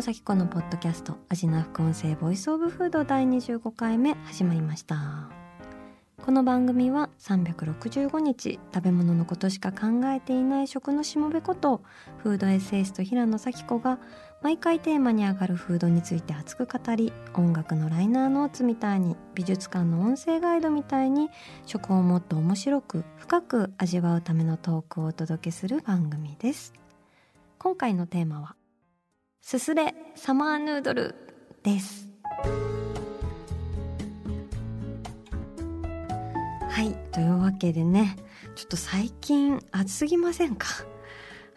[0.00, 5.28] 野紗季子のポッドキャスト味な副音声 voice of food 第25回目始まりました。
[6.24, 11.82] この番組は365日食べ物のことしか考えていない食のしもべこと
[12.22, 13.98] フードエッセイスト平野紗季子が
[14.40, 21.28] 毎回テーマに上がるフードについて熱く語り音楽のライナーノーツみたいに美術館の音声ガイドみたいに
[21.66, 26.72] 食をもっと面白く深く味わうためのトークをお届けする番組です。
[27.58, 28.56] 今回のテーマは
[29.40, 31.14] すすれサマーヌードル
[31.62, 32.08] です。
[36.70, 38.16] はいというわけでね
[38.54, 40.66] ちょっと最近暑すぎませんか？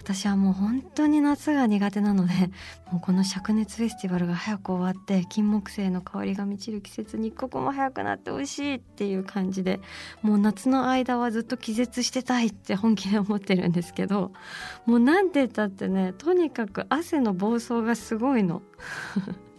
[0.03, 2.33] 私はもう本当に夏が苦手なので
[2.91, 9.79] もうこの灼熱フェスティバルが早く終わって金木犀の香りが満ちる季節に一刻も早くなって美味しいっていう感じで
[10.21, 14.33] もう夏の間はずっと気絶してたいって本気で思ってるんですけど
[14.85, 18.61] もうなんて言ったってねとにかく汗の暴走がすごいの。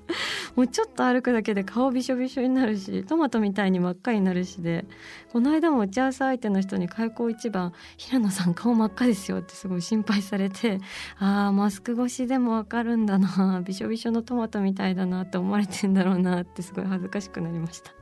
[0.55, 4.85] もうちょっと歩くだけで顔びしょびしょになるしトマトみたいに真っ赤になるしで
[5.33, 10.81] この間も打ち合わせ相手の人に開口一番「平野さん顔真っ赤ですよ」ってすごい心配されて
[11.19, 17.93] ああマスク越しでもわかるんだなびしょびしょのトマトみたいだなって思われてんだろうなってすごい恥ずかしくなりました。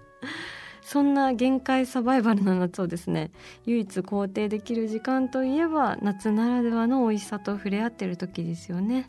[0.82, 3.30] そんな限界サバイバルな夏をですね
[3.64, 9.08] 唯一肯定できる時間といえば夏ならではの美味しさと触れ合ってる時ですよね。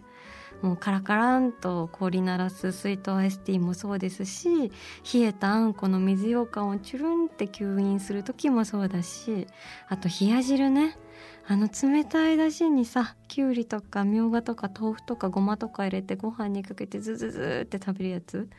[0.64, 4.72] もうカラカランと氷鳴らす水筒アイスティーもそうですし
[5.14, 9.46] 冷えたあんこの水羊羹をチュルンって吸引する時もそうだし
[9.90, 10.98] あと冷や汁ね。
[11.46, 18.50] あの冷たいだしにさきゅうりとかみょうがとか豆腐とかごまとか入れてご飯にかけてズズズって食べるやつ。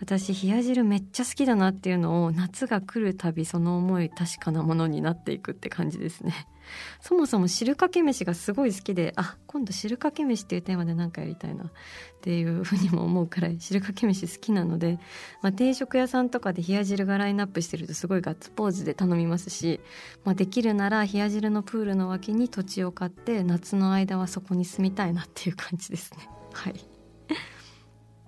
[0.00, 6.48] 私冷や汁めっちゃ好きだなっていうのを夏が来るたびその思い確かなものになっていくって感じですね。
[7.00, 11.70] そもそも汁かけ飯がすごい好きであ今度汁かけ飯っていうテーマで何かやりたいなっ
[12.20, 14.98] ていうふうにも思うくらい汁かけ飯好きなので、
[15.42, 19.80] まあ、定食屋さんとかで冷や汁がラインナップしてるとすごいガッツポーズで頼みますし、
[20.24, 26.28] まあ、できるなら冷や汁のプールの脇に土地を買って夏の間はそこに住みたいなっていう感じですね。
[26.52, 26.74] はい。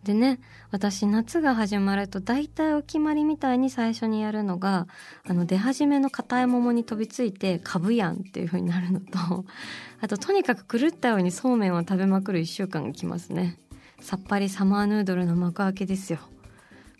[0.07, 0.39] でね
[0.71, 4.87] 私夏が始まると大体お決まりみたいに最初にやるのが
[5.27, 9.45] あの出始めの硬い桃に飛びついて株やんっていう風になるのと
[10.01, 13.59] あととにかく狂ったようにそうめんを食べまくる1週間が来ますね。
[14.01, 16.21] さっぱりサマーヌードルの幕開けですよ。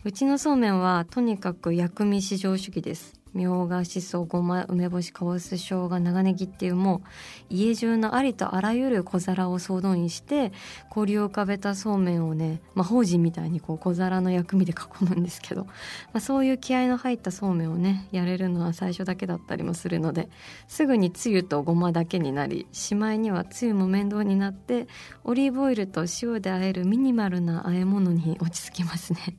[0.03, 3.16] うちのそうめんはとにかく薬味至上主義です。
[3.37, 7.07] みょうがしそごま梅干しかぼす生姜長ネギっていうもう
[7.51, 10.51] 家中のありとあらゆる小皿を総動員して
[10.89, 15.73] 氷を浮かべたそうめんをね、まあ、法人みたいにこう小皿の薬味で囲むんですけど、ま
[16.13, 20.29] あ、そういう気合の入ったそうめんをねやれるのは最初だけだったりもするので
[20.67, 24.87] すぐにつゆとごまだけになりしまいにはつゆも面倒になって
[25.23, 29.37] オリーブオイルと塩で和えるミニマルな和え物に落ち着きますね。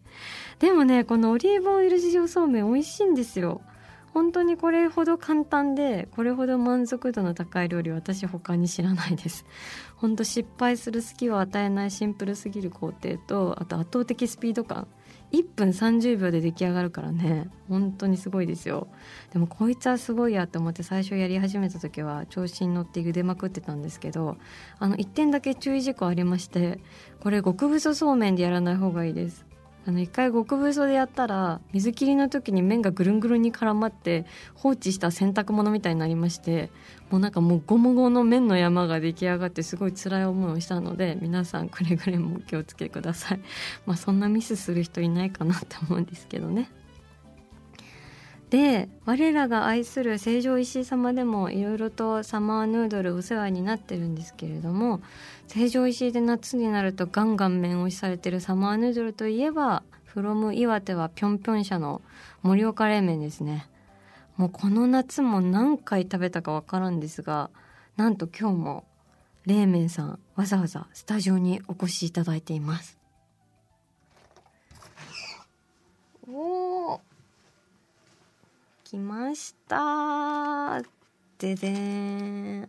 [0.60, 3.60] でもねこのオリーブオイル塩そうめん美味しいんですよ。
[4.12, 9.44] 本当にこれほど簡単でこれほど満足度の高い料理私他に知らないです。
[9.96, 14.86] 本当失敗する隙を与えないシンプルすぎる工程とあと圧倒的スピード感。
[15.30, 17.50] 1分30秒で出来上がるからね。
[17.68, 18.88] 本当にすごいですよ。
[19.32, 24.38] でもこいつはすごいやって思って最初やり始めた時は調子に乗って茹でまくってたんですけど
[24.78, 26.80] あの1点だけ注意事項ありまして
[27.20, 29.47] これ極細そうめんでやらない方がいいです。
[29.88, 36.71] あの一回極細でやったら水切りの時に麺がぐるんぐるんに絡まって放置した洗濯物みたいになりまして
[37.09, 43.41] もうなんかもうゴモゴの麺の山が出来上がってすごい辛い思いをしたので皆さんくれぐれもお気をつけください。
[43.86, 46.71] まあそんなミスする人いないかなって思うんですけどね。
[48.50, 55.03] で我らが愛する成城石井様でもいろいろとサマーヌードルお世話になってるんですけれども
[55.48, 62.00] 成城石井で夏になるとガンガン麺押しされてるサマーヌードルといえばフロム岩手はぴょんぴょん社の
[62.42, 63.68] 盛岡冷麺ですね。
[64.36, 67.50] もうこの夏も何回食べたかわからんですが
[67.97, 68.84] なんと今日も
[69.47, 72.97] 冷麺さんわざわざスタジオにお越しいただいています。
[76.27, 76.67] おー。
[78.88, 80.80] きました。
[81.38, 82.66] ででん。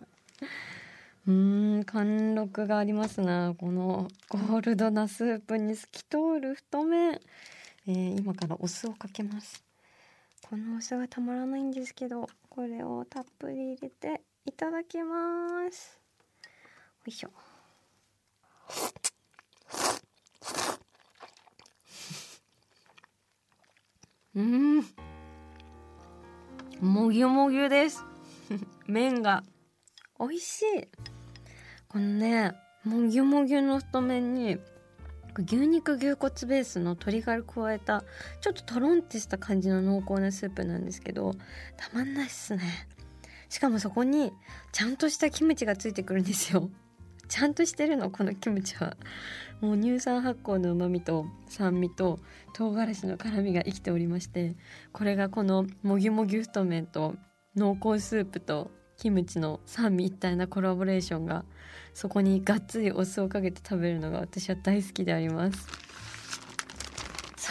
[1.25, 3.55] うん貫禄がありますな。
[3.57, 7.21] このゴールドなスープに透き通る太麺、
[7.87, 9.63] えー、今からお酢をかけます。
[10.49, 16.01] このお酢がたまらないんですけどこれをたっぷり入れていただきます。
[16.43, 16.49] よ
[17.05, 17.31] いしょ。
[24.35, 25.08] うん。
[26.81, 28.05] もぎゅもぎゅです。
[28.87, 29.43] 麺が。
[30.17, 30.87] 美味しい。
[31.89, 32.53] このね
[32.85, 34.57] もぎゅもぎゅの太麺に
[35.35, 38.03] 牛肉牛骨ベースの鶏ガラ加えた
[38.41, 41.33] ちょっとトロンってした感じの濃厚なスープなんですけど
[41.77, 42.87] たまんないっすね。
[43.49, 44.31] しかもそこに
[44.71, 46.69] ちゃんとしたキムチがついてくるんですよ。
[47.29, 48.09] ちゃんとしてるの？
[48.09, 48.97] このキムチは。
[49.61, 52.19] もう乳酸発酵のうまみと酸味と
[52.53, 54.55] 唐辛子の辛みが生きておりまして
[54.93, 57.15] これがこのもぎもぎゅ太麺と
[57.57, 61.43] 濃厚スープとキムチの三味一体なコラボレーションが
[61.93, 65.67] そこにがっつりお酢をかけて食べるのが私は大好きであります。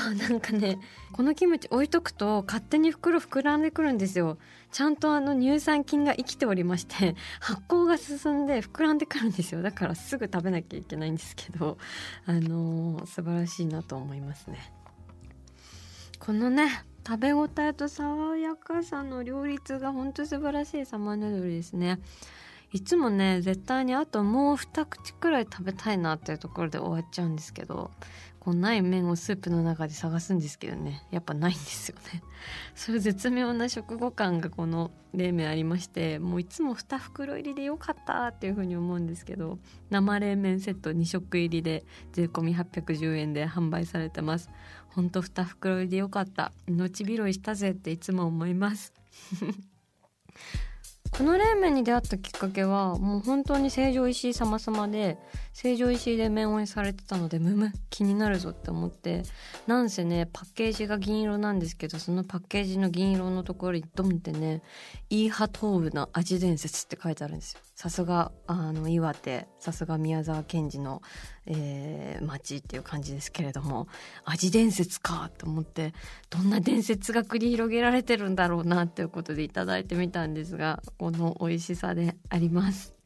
[0.08, 0.78] そうなんかね
[1.12, 4.38] このキムチ置いとくと勝手に袋膨らんでくるんですよ。
[4.70, 9.62] ちゃんとあの乳酸菌が生きておりまして 発酵が進んで膨らんでくるんですよ。
[9.62, 11.78] だからすぐ食べなきゃいけないんですけど。
[12.26, 14.72] あのー、素晴らしいなと思いますね。
[16.19, 21.99] このね食べ応えと爽やかさの両立が本当素晴らしいサマーヌードルですね。
[22.70, 27.90] いつもね絶対にあともう二口くらい食べたいなっていうところで終わっちゃうんですけど
[28.40, 32.22] こうない麺をスープの中で探すんですけどねやっぱないんですよね。
[32.74, 39.58] そういう絶妙な食後感がこの冷麺ありましてもういつも2袋入りでよかったっていうふうに思うんですけど
[39.90, 44.50] 生冷麺セット2食入りで税込810円で販売されてます。
[44.88, 46.52] ほんと2袋入りでよかった。
[46.66, 48.92] 命拾いしたぜっていつも思います。
[51.10, 55.19] この冷麺に出会ったきっかけはもう本当に成城石井様々で
[55.60, 59.25] 成城石井で麺応援されてたのでむむ気になるぞって思って
[59.66, 64.62] なんせねパッケージが銀色なんですけどそのパッケージの銀色のところにドンってね
[65.10, 71.02] 「イーハ東部の味伝説」って書いてあるんですよさすがあの岩手さすが宮沢賢治の
[71.50, 73.88] えー、街っていう感じですけれども
[74.26, 75.94] 味伝説かと思って
[76.28, 82.97] どんな伝説が繰り広げられてるんだろうなということでいただいてみたんですがこの美味しさであります。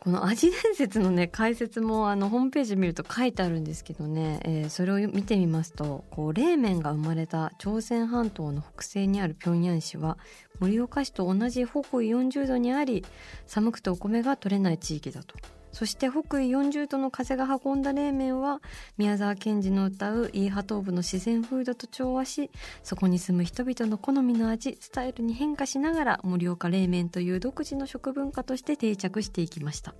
[0.00, 10.16] この味伝説のね解説もあのホームページ見ると書いてあるんですけどね、えー、それを見てみますとこう冷麺が生まれた朝鮮半島の北西にある平壌市は
[10.60, 13.04] 盛岡市と同じ北緯40度にあり
[13.46, 15.34] 寒くてお米が取れない地域だと。
[15.72, 18.60] そして北緯40度の風が運んだ冷麺は
[18.96, 22.50] 宮沢賢治の歌うイーハトーブの自然風土と調和し
[22.82, 29.94] そこに住む人々の好みの味スタイルに変化しながら盛岡冷麺という独自の食文化として定着していきました。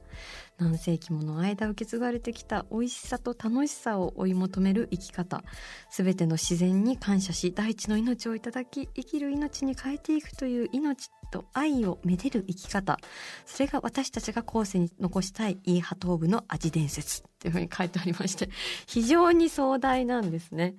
[0.58, 5.42] 何世紀もの間受け継がれてきた美味しさと楽しさを追い求める生き方。
[5.90, 12.98] 全ての自然に感謝し大地の命をいただき生きる命に変えていくという命と愛をめでる生き方。
[13.46, 17.22] それが私たちが後世に残したいイーハトーブの味伝説。
[17.22, 18.48] っていうふうに書いてありまして。
[18.86, 20.74] 非常に壮大なんですね。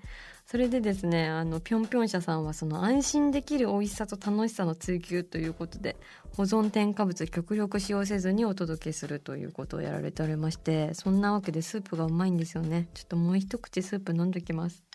[0.50, 5.96] それでですねあのぴょんぴょん社さんはその安心できる美味しさと楽しさの追求ということで
[6.36, 12.88] 保存添加物極力使用せずにお届けするということをやられておりましてそんなわけでスープがうまいんですよね。
[12.96, 14.89] ちょっともう一口スープ飲んできます。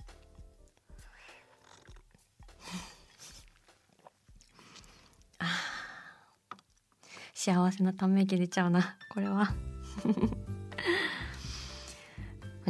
[7.45, 8.97] 幸せなため息出ちゃうな。
[9.13, 9.53] これは。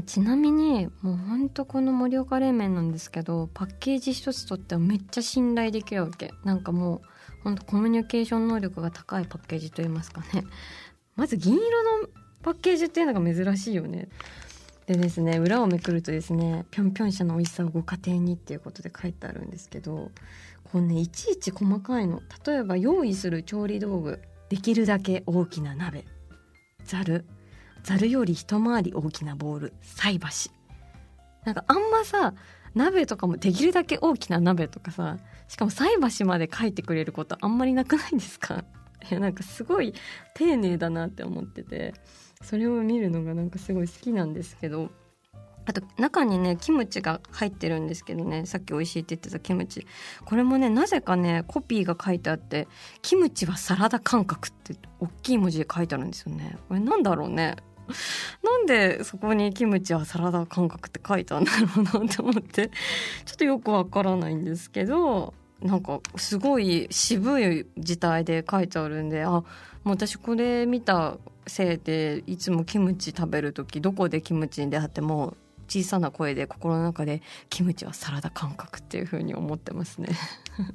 [0.05, 6.35] ちなみにもうほんとこの盛岡冷麺なんですけどパッケージ一つとってはめっちゃ信頼できるわけ。
[6.43, 7.03] なんかもう
[7.45, 10.45] ほんとコミュニケーション能力が高いパッケージといいますかね。
[11.15, 11.63] まず銀色
[12.01, 12.09] の
[12.43, 14.09] パッケージっていうのが珍しいよね。
[14.87, 20.11] でですね裏をめくるとですねぴょんぴょん社の美味しさをご家庭にっていうことで書いてあるんですけど
[20.65, 22.21] こうねいちいち細かいの。
[22.45, 24.21] 例えば用意する調理道具。
[24.49, 26.05] できるだけ大きな鍋。
[26.85, 27.25] ざる。
[27.83, 29.73] ざるより一回り大きなボウル。
[29.83, 30.51] 菜箸。
[31.45, 32.35] なんかあんまさ
[32.75, 38.65] 鍋とかもできるだけ大きな鍋とかさしかも菜箸まで書いてくれることあんまりなくないですか？
[39.11, 39.93] い やなんかすごい
[40.35, 41.93] 丁寧だなって思ってて
[42.43, 44.91] それを見るのがなんかすごい好きなんですけど。
[45.67, 49.87] あと中にねキムチが入ってるんですけどねさっき美味しいって言ってたキムチ。
[50.25, 52.69] これもねなぜかねコピーが書いてあって
[53.03, 56.59] 「キムチはサラダ感覚」って大きい文字で書いてあるんですよね。
[56.69, 57.57] これなんだろうね。
[58.43, 62.71] なんでそこにキムチはサラダ感覚って書いたんだろうなって思って
[63.27, 69.45] ちょっとよくわからないんですけどなんかすごい渋い字体で書いてあるんであも
[69.85, 75.37] う私これ見たせいでいつもキムチ食べる時どこでキムチに出会っても
[75.69, 80.09] 小さな声で心の中でキムチはサラダ感覚っていう風に思ってますね。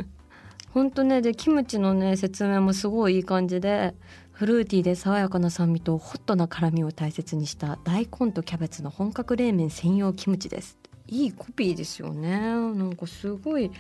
[0.74, 3.96] 本当ねでキムチのね説明もすごいいい感じで
[4.32, 10.78] フルーティーで爽やかな酸味とホットな辛みを大切にした大根とキャベツの本格冷麺専用キムチです
[11.10, 12.40] いいコピーですよね。
[12.40, 13.72] なんかすごい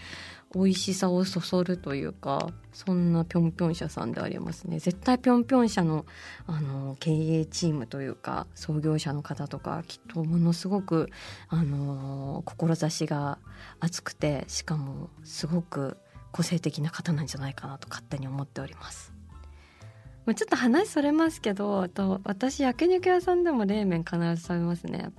[0.53, 4.79] 美味しさをそそるというかそんなぴょんぴょん社さんでありますね。
[4.79, 6.05] 絶対ぴょんぴょん社の
[6.47, 11.09] あの経営チームというか創業者の方とかきっとものすごく
[11.49, 13.37] あの志が
[13.79, 15.97] 熱くてしかもすごく
[16.31, 19.13] 個性的な方なんじゃないかなと勝手に思っております。
[20.25, 25.09] ちょっと話それますけどと私焼肉屋さんでも冷麺必ず食べますね。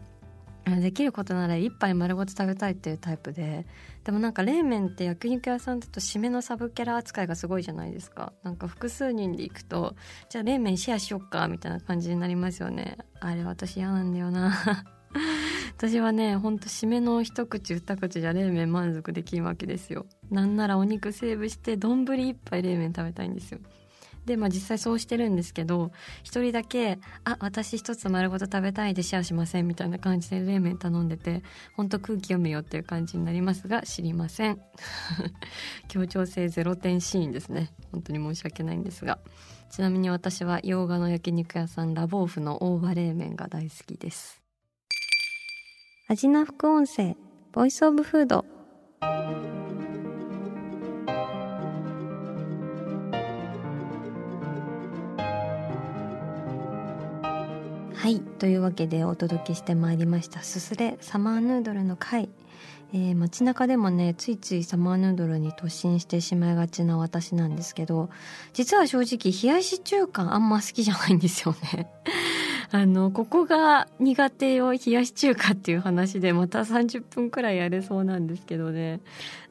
[0.64, 3.66] できることなら一杯丸ごと食べたいっていうタイプで。
[4.04, 8.32] でもなんか冷麺って焼肉屋さんだと締めのサブキャラ扱いがすごいじゃないですか。
[8.42, 9.94] なんか複数人で行くと
[10.28, 12.98] じゃあ冷麺シェアしよっかみたいな感じになりますよね。
[13.20, 14.84] あれ私嫌なんだよな。
[15.76, 20.06] 私はねほんと締めの一口二口じゃ冷麺満足できるわけですよ。
[20.30, 23.60] なんならお肉セーブして丼一杯冷麺食べたいんですよ。
[24.26, 31.42] で、まあ実際そうしてるんですけど、一人だけ、あ、私一つ丸ごと食べたいでシェアしませんみたいな感じで冷麺頼んでて、
[31.76, 34.60] ほんと空気読めよっていう感じになりますが、知りません。
[35.88, 37.72] 協調性0点シーンですね。
[37.92, 39.18] 本当に申し訳ないんですが。
[39.70, 44.42] ちなみに私は洋画の焼肉屋さんラボーフの大葉冷麺が大好きです。
[46.08, 47.16] 味な副音声、
[47.52, 48.44] ボイスオブフード。
[58.10, 60.42] はいというわけでお届けしてまいりました。
[60.42, 62.28] すすれサマーヌードルの会、
[62.92, 68.10] えー、街中でもねついついサマーヌードルに突進してしまいがちな私なんですけど
[68.52, 71.88] 実は正直冷やし中華あんま好きじゃないんですよね。
[72.72, 79.00] あのここが苦手よ冷やし中華っていう話でまた30分くらいやれそうなんですけどね。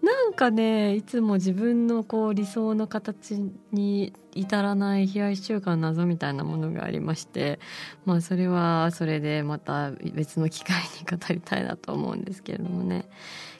[0.01, 7.59] なんかねいつも自分のこう理想の形に至らない冷やし中華の謎みたいなものがありまして
[8.05, 13.09] まあそれはそれでまた別の機会に語りたいなと思うんですけれどもね。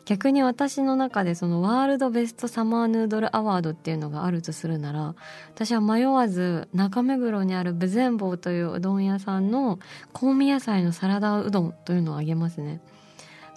[0.10, 5.14] 逆に私の中でそのワールドベストサマーヌードルアワードっていうのがあるとするなら
[5.54, 9.78] 私は迷わず中目黒にある豊前坊といううどん屋さんの
[10.12, 12.82] 香味野菜のサラダうどんというのをあげますね。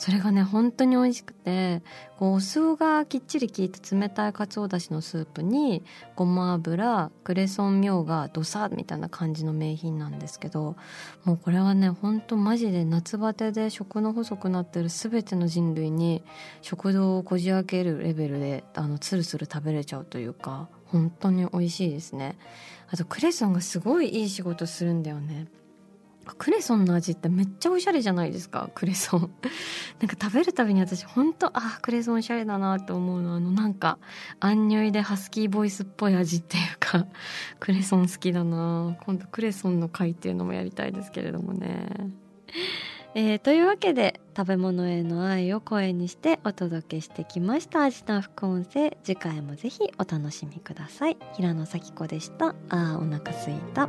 [0.02, 1.80] それがね本当に美味しくて
[2.18, 5.84] こうお酢がきっちり効いた冷たいかつおだしのスープに
[6.16, 10.74] ごま油クレソンみょうがどさみたいな感じの名品なんですけど
[11.22, 16.24] もうこれはねほんとマジで夏バテで食の細くなってる全ての人類に
[16.62, 22.36] 食堂をこじ開けるレベルであのツルツル食べれちゃうというか本当に美味しいですね。
[22.90, 25.46] あとクレソンがすごいいい仕事するんだよね。
[26.24, 29.20] クレソンの味ってめっちゃおしゃれじゃないですかクレソン。
[30.00, 33.98] なんか食べるたびに私ほんとあクレソンおしゃれだなって思うのあのなんか
[34.40, 37.06] アンニュイでハスキーボイスっぽい味っていうか
[37.60, 38.96] クレソン好きだな。
[39.04, 41.86] 今度クレソンの回っていうのもやりたいですけれどもね。
[43.14, 48.96] えー、というわけで食べ物への愛を声にしてお届けしてきました味の副音声。
[49.04, 51.18] 次回もぜひお楽しみください。
[51.34, 52.54] 平野咲子でした。
[52.70, 53.88] あーお腹すいた。